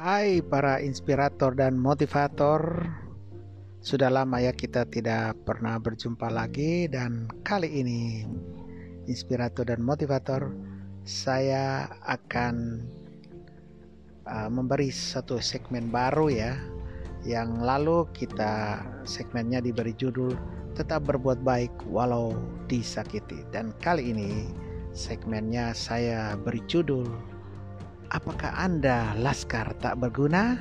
[0.00, 2.88] Hai para inspirator dan motivator.
[3.84, 8.24] Sudah lama ya kita tidak pernah berjumpa lagi Dan kali ini
[9.04, 10.56] Inspirator dan motivator
[11.04, 12.80] Saya akan
[14.24, 16.56] uh, memberi satu segmen baru ya
[17.28, 20.32] Yang lalu kita segmennya diberi judul
[20.80, 22.32] Tetap berbuat baik walau
[22.72, 23.44] disakiti.
[23.52, 24.48] Dan kali ini
[24.96, 27.04] segmennya saya beri judul
[28.10, 30.58] Apakah Anda laskar tak berguna?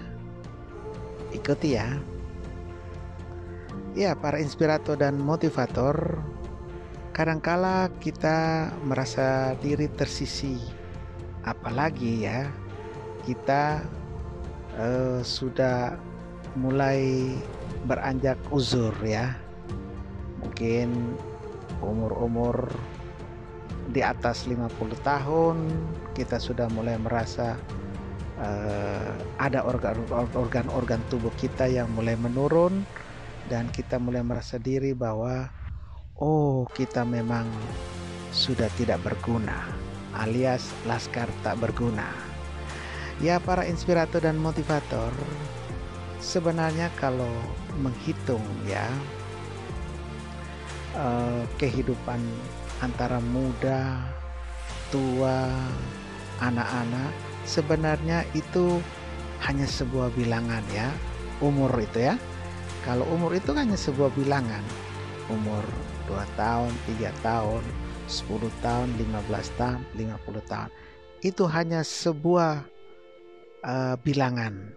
[1.34, 1.98] Ikuti ya.
[3.98, 6.22] Ya, para inspirator dan motivator,
[7.10, 10.62] kadangkala kita merasa diri tersisi.
[11.42, 12.46] Apalagi ya,
[13.26, 13.82] kita
[14.78, 15.98] uh, sudah
[16.54, 17.34] mulai
[17.90, 19.34] beranjak uzur ya.
[20.46, 21.18] Mungkin
[21.82, 22.70] umur-umur
[23.90, 24.70] di atas 50
[25.02, 25.58] tahun
[26.14, 27.58] kita sudah mulai merasa
[28.38, 29.66] uh, ada
[30.36, 32.86] organ-organ tubuh kita yang mulai menurun
[33.50, 35.50] dan kita mulai merasa diri bahwa
[36.22, 37.50] oh kita memang
[38.30, 42.08] sudah tidak berguna alias laskar tak berguna.
[43.20, 45.12] Ya para inspirator dan motivator
[46.24, 47.32] sebenarnya kalau
[47.84, 48.88] menghitung ya
[50.96, 52.20] uh, kehidupan
[52.80, 54.00] antara muda,
[54.90, 55.48] tua,
[56.40, 57.12] anak-anak
[57.44, 58.80] sebenarnya itu
[59.44, 60.92] hanya sebuah bilangan ya
[61.40, 62.16] umur itu ya.
[62.84, 64.64] Kalau umur itu hanya sebuah bilangan
[65.30, 65.62] umur
[66.10, 67.64] 2 tahun 3 tahun
[68.10, 70.72] 10 tahun 15 tahun 50 tahun
[71.22, 72.64] itu hanya sebuah
[73.62, 74.72] uh, bilangan.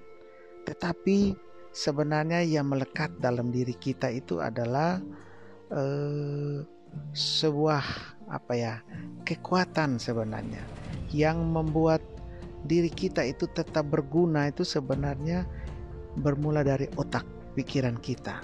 [0.66, 1.38] Tetapi
[1.72, 4.98] sebenarnya yang melekat dalam diri kita itu adalah
[5.70, 6.60] uh,
[7.12, 7.84] sebuah
[8.32, 8.74] apa ya
[9.28, 10.64] kekuatan sebenarnya
[11.12, 12.00] yang membuat
[12.64, 15.44] diri kita itu tetap berguna itu sebenarnya
[16.20, 17.24] bermula dari otak
[17.56, 18.40] pikiran kita.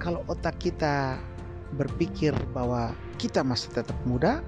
[0.00, 1.16] Kalau otak kita
[1.76, 4.40] berpikir bahwa kita masih tetap muda,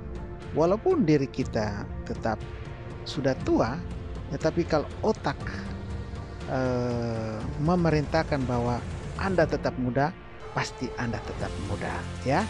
[0.57, 2.41] walaupun diri kita tetap
[3.05, 3.77] sudah tua,
[4.33, 5.37] tetapi kalau otak
[6.49, 6.61] e,
[7.61, 8.81] memerintahkan bahwa
[9.21, 10.13] Anda tetap muda,
[10.57, 11.93] pasti Anda tetap muda,
[12.25, 12.45] ya.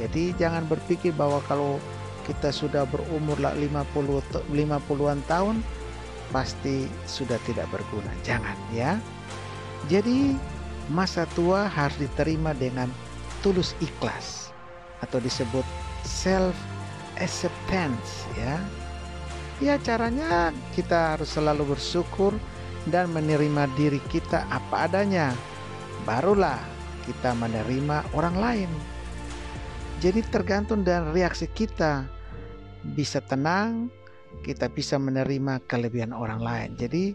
[0.00, 1.76] Jadi jangan berpikir bahwa kalau
[2.24, 5.60] kita sudah berumur 50 50-an tahun
[6.32, 8.08] pasti sudah tidak berguna.
[8.24, 8.96] Jangan ya.
[9.92, 10.34] Jadi
[10.88, 12.88] masa tua harus diterima dengan
[13.44, 14.54] tulus ikhlas
[15.04, 15.64] atau disebut
[16.04, 16.56] self
[17.20, 18.56] acceptance ya.
[19.60, 22.32] Ya caranya kita harus selalu bersyukur
[22.88, 25.36] dan menerima diri kita apa adanya.
[26.08, 26.56] Barulah
[27.04, 28.70] kita menerima orang lain.
[30.00, 32.08] Jadi tergantung dari reaksi kita.
[32.96, 33.92] Bisa tenang,
[34.40, 36.70] kita bisa menerima kelebihan orang lain.
[36.80, 37.12] Jadi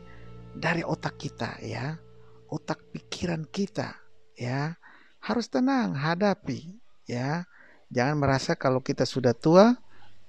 [0.54, 1.98] dari otak kita ya,
[2.46, 3.90] otak pikiran kita
[4.38, 4.78] ya,
[5.18, 6.78] harus tenang hadapi
[7.10, 7.50] ya.
[7.90, 9.74] Jangan merasa kalau kita sudah tua,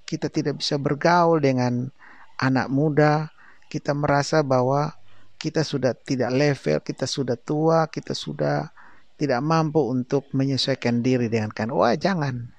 [0.08, 1.92] kita tidak bisa bergaul dengan
[2.40, 3.28] anak muda,
[3.68, 4.96] kita merasa bahwa
[5.36, 8.72] kita sudah tidak level, kita sudah tua, kita sudah
[9.16, 11.72] tidak mampu untuk menyesuaikan diri dengan kan.
[11.72, 12.52] Wah, jangan.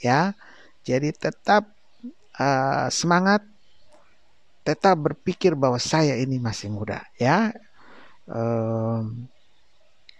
[0.00, 0.36] Ya.
[0.84, 1.72] Jadi tetap
[2.36, 3.40] uh, semangat
[4.64, 7.52] tetap berpikir bahwa saya ini masih muda, ya.
[8.24, 9.28] Um,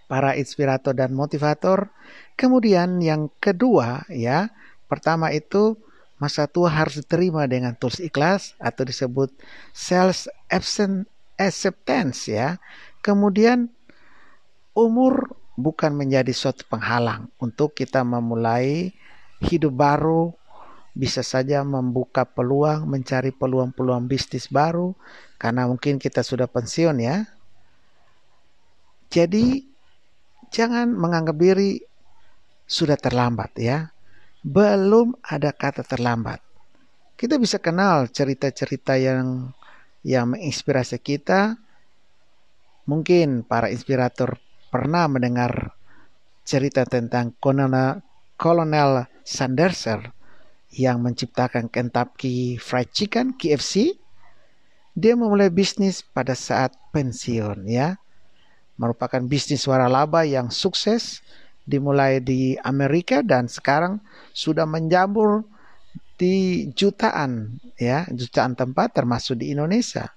[0.08, 1.88] para inspirator dan motivator.
[2.36, 4.52] Kemudian yang kedua, ya,
[4.88, 5.76] pertama itu
[6.20, 9.32] masa tua harus diterima dengan tulus ikhlas atau disebut
[9.74, 10.28] self
[11.36, 12.56] acceptance ya.
[13.02, 13.68] Kemudian
[14.72, 18.90] umur bukan menjadi suatu penghalang untuk kita memulai
[19.42, 20.34] hidup baru
[20.94, 24.94] bisa saja membuka peluang mencari peluang-peluang bisnis baru
[25.42, 27.26] karena mungkin kita sudah pensiun ya.
[29.10, 29.62] Jadi
[30.54, 31.82] jangan menganggap diri
[32.66, 33.90] sudah terlambat ya.
[34.42, 36.38] Belum ada kata terlambat.
[37.14, 39.50] Kita bisa kenal cerita-cerita yang
[40.06, 41.58] yang menginspirasi kita.
[42.86, 44.36] Mungkin para inspirator
[44.74, 45.70] pernah mendengar
[46.42, 48.02] cerita tentang Kolonel,
[48.34, 50.10] Kolonel Sanderser
[50.74, 53.94] yang menciptakan Kentucky Fried Chicken KFC.
[54.98, 58.02] Dia memulai bisnis pada saat pensiun ya.
[58.74, 61.22] Merupakan bisnis waralaba yang sukses
[61.62, 64.02] dimulai di Amerika dan sekarang
[64.34, 65.46] sudah menjamur
[66.18, 70.10] di jutaan ya, jutaan tempat termasuk di Indonesia.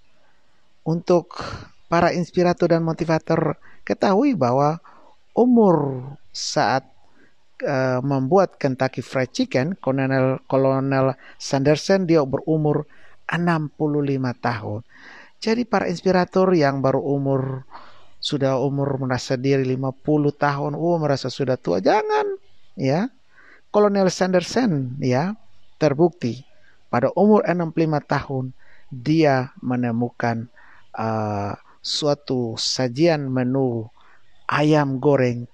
[0.81, 1.38] Untuk
[1.86, 4.84] para inspirator dan motivator ketahui bahwa
[5.31, 6.04] umur
[6.36, 6.84] saat
[7.63, 12.84] uh, membuat Kentucky Fried Chicken, Kolonel Kolonel Sanderson dia berumur
[13.31, 13.72] 65
[14.44, 14.81] tahun.
[15.39, 17.63] Jadi para inspirator yang baru umur
[18.19, 20.04] sudah umur merasa diri 50
[20.36, 22.36] tahun, oh merasa sudah tua, jangan
[22.75, 23.07] ya.
[23.68, 25.36] Kolonel Sanderson ya
[25.78, 26.42] terbukti
[26.88, 28.45] pada umur 65 tahun
[28.90, 30.48] dia menemukan
[30.95, 31.54] uh,
[31.88, 33.88] suatu sajian menu
[34.51, 35.48] ayam goreng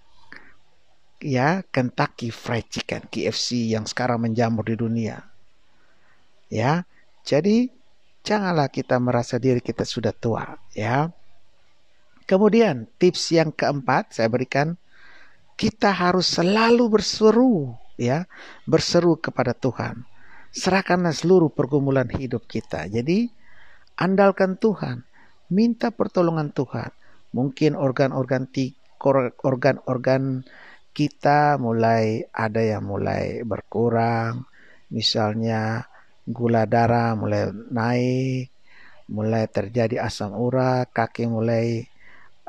[1.22, 5.22] ya Kentucky Fried Chicken KFC yang sekarang menjamur di dunia.
[6.50, 6.84] Ya.
[7.24, 7.72] Jadi
[8.28, 11.08] janganlah kita merasa diri kita sudah tua, ya.
[12.28, 14.76] Kemudian tips yang keempat saya berikan
[15.56, 18.28] kita harus selalu berseru ya,
[18.68, 20.04] berseru kepada Tuhan.
[20.52, 22.92] Serahkanlah seluruh pergumulan hidup kita.
[22.92, 23.32] Jadi
[23.96, 25.08] andalkan Tuhan,
[25.50, 26.92] minta pertolongan Tuhan.
[27.34, 28.46] Mungkin organ-organ
[29.42, 30.24] organ-organ
[30.94, 34.46] kita mulai ada yang mulai berkurang,
[34.94, 35.90] misalnya
[36.24, 38.54] gula darah mulai naik,
[39.10, 41.84] mulai terjadi asam urat, kaki mulai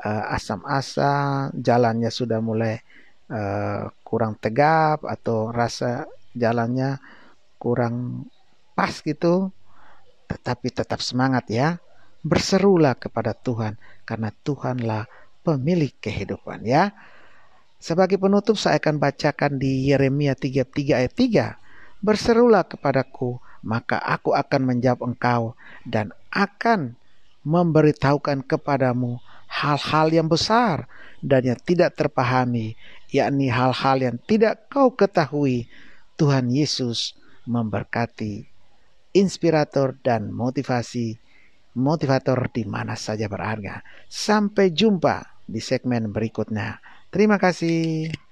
[0.05, 2.79] uh, asam-asam, jalannya sudah mulai
[3.33, 6.05] uh, kurang tegap atau rasa
[6.37, 7.01] jalannya
[7.57, 8.27] kurang
[8.77, 9.49] pas gitu,
[10.29, 11.81] tetapi tetap semangat ya.
[12.25, 15.05] Berserulah kepada Tuhan karena Tuhanlah
[15.45, 16.97] pemilik kehidupan ya.
[17.77, 22.01] Sebagai penutup saya akan bacakan di Yeremia 33 ayat 3.
[22.01, 25.53] Berserulah kepadaku, maka aku akan menjawab engkau
[25.85, 26.97] dan akan
[27.45, 30.89] memberitahukan kepadamu hal-hal yang besar
[31.21, 32.73] dan yang tidak terpahami,
[33.13, 35.69] yakni hal-hal yang tidak kau ketahui.
[36.17, 37.13] Tuhan Yesus
[37.45, 38.47] memberkati
[39.13, 41.19] inspirator dan motivasi
[41.75, 43.83] motivator di mana saja berharga.
[44.07, 46.79] Sampai jumpa di segmen berikutnya.
[47.11, 48.24] Terima kasih.